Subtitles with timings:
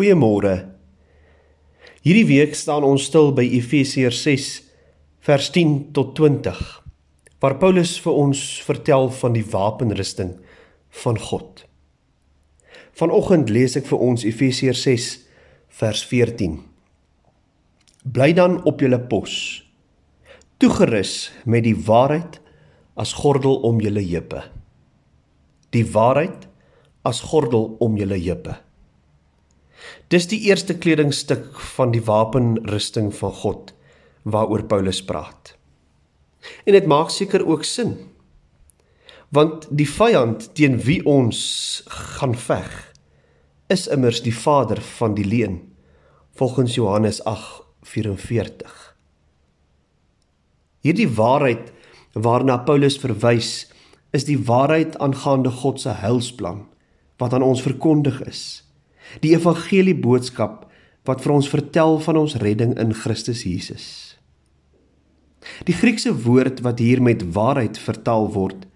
[0.00, 0.64] Goeiemôre.
[2.00, 4.44] Hierdie week staan ons stil by Efesiërs 6
[5.26, 6.62] vers 10 tot 20
[7.44, 10.30] waar Paulus vir ons vertel van die wapenrusting
[11.02, 11.66] van God.
[12.96, 15.10] Vanoggend lees ek vir ons Efesiërs 6
[15.82, 16.56] vers 14.
[18.00, 19.36] Bly dan op julle pos,
[20.64, 22.40] toegerus met die waarheid
[22.96, 24.46] as gordel om julle heupe.
[25.76, 26.48] Die waarheid
[27.04, 28.62] as gordel om julle heupe.
[30.10, 33.74] Dis die eerste kledingstuk van die wapenrusting van God
[34.22, 35.54] waaroor Paulus praat.
[36.64, 37.96] En dit maak seker ook sin.
[39.30, 41.40] Want die vyand teen wie ons
[42.18, 42.70] gaan veg
[43.70, 45.60] is immers die vader van die leuen
[46.34, 48.96] volgens Johannes 8:44.
[50.80, 51.72] Hierdie waarheid
[52.12, 53.70] waarna Paulus verwys
[54.10, 56.66] is die waarheid aangaande God se heilsplan
[57.16, 58.69] wat aan ons verkondig is
[59.24, 60.66] die evangelie boodskap
[61.08, 63.86] wat vir ons vertel van ons redding in Christus Jesus.
[65.66, 68.66] Die Griekse woord wat hier met waarheid vertaal word,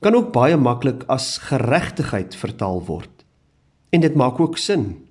[0.00, 3.24] kan ook baie maklik as geregtigheid vertaal word.
[3.90, 5.06] En dit maak ook sin.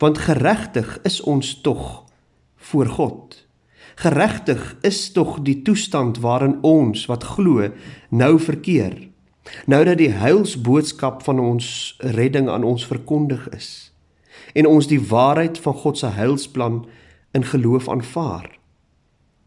[0.00, 2.04] Want geregtig is ons tog
[2.56, 3.36] voor God.
[4.00, 7.68] Geregtig is tog die toestand waarin ons wat glo
[8.08, 8.96] nou verkeer.
[9.66, 13.90] Nou dat die heilsboodskap van ons redding aan ons verkondig is
[14.54, 16.82] en ons die waarheid van God se heilsplan
[17.36, 18.48] in geloof aanvaar.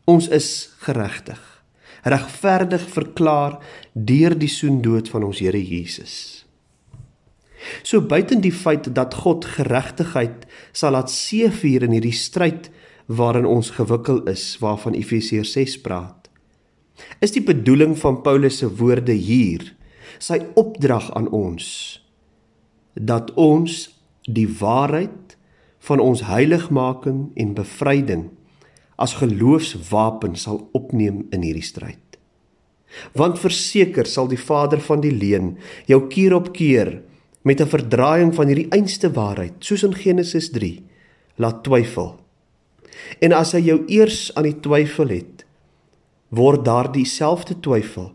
[0.08, 1.40] Ons is geregtig,
[2.04, 3.60] regverdig verklaar
[3.94, 6.46] deur die soendood van ons Here Jesus.
[7.84, 12.70] So buiten die feit dat God geregtigheid sal laat seëvier in hierdie stryd
[13.08, 16.30] waarin ons gewikkel is, waarvan Efesiërs 6 praat,
[17.24, 19.74] is die bedoeling van Paulus se woorde hier
[20.20, 22.00] sy opdrag aan ons
[22.94, 23.90] dat ons
[24.30, 25.38] die waarheid
[25.84, 28.30] van ons heiligmaking en bevryding
[28.96, 32.00] as geloofswapen sal opneem in hierdie stryd.
[33.18, 35.56] Want verseker sal die Vader van die leuen
[35.90, 37.02] jou keer op keer
[37.44, 40.84] met 'n verdraaiing van hierdie einste waarheid, soos in Genesis 3,
[41.36, 42.20] laat twyfel.
[43.20, 45.46] En as hy jou eers aan die twyfel het,
[46.30, 48.14] word daardie selfde twyfel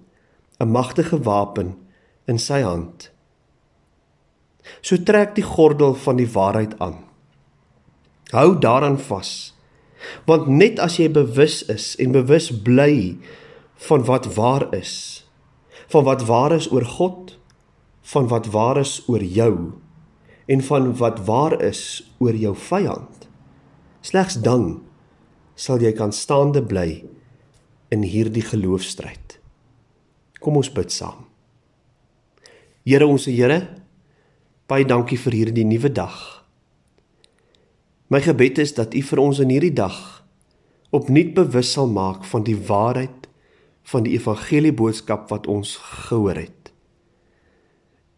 [0.61, 1.77] 'n magtige wapen
[2.29, 3.09] in sy hand.
[4.85, 7.01] So trek die gordel van die waarheid aan.
[8.35, 9.55] Hou daaraan vas.
[10.29, 13.17] Want net as jy bewus is en bewus bly
[13.89, 15.25] van wat waar is,
[15.89, 17.39] van wat waar is oor God,
[18.13, 19.73] van wat waar is oor jou
[20.49, 21.83] en van wat waar is
[22.19, 23.27] oor jou vyand,
[24.01, 24.79] slegs dan
[25.59, 27.03] sal jy kan staande bly
[27.93, 29.39] in hierdie geloofstryd.
[30.41, 31.27] Kom ons bid saam.
[32.89, 33.59] Here ons Here,
[34.65, 36.15] baie dankie vir hierdie nuwe dag.
[38.09, 39.99] My gebed is dat U vir ons in hierdie dag
[40.97, 43.27] opnuut bewus sal maak van die waarheid
[43.93, 45.75] van die evangelie boodskap wat ons
[46.07, 46.73] gehoor het.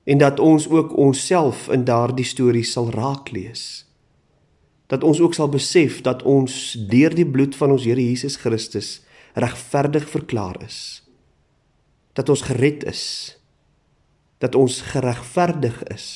[0.06, 3.88] En dat ons ook onsself in daardie storie sal raak lees.
[4.86, 9.00] Dat ons ook sal besef dat ons deur die bloed van ons Here Jesus Christus
[9.34, 11.02] regverdig verklaar is.
[12.14, 13.02] Dat ons gered is
[14.40, 16.06] dat ons geregverdig is.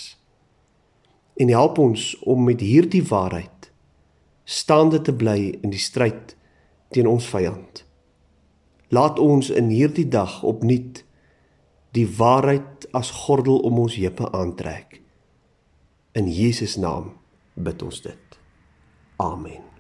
[1.36, 3.70] En help ons om met hierdie waarheid
[4.44, 6.36] staande te bly in die stryd
[6.92, 7.82] teen ons vyand.
[8.94, 11.02] Laat ons in hierdie dag opnuut
[11.96, 15.00] die waarheid as gordel om ons heupe aantrek.
[16.14, 17.14] In Jesus naam
[17.54, 18.40] bid ons dit.
[19.22, 19.73] Amen.